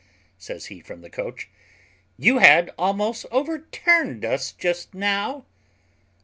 [0.39, 1.47] says he from the coach;
[2.17, 5.45] "you had almost overturned us just now."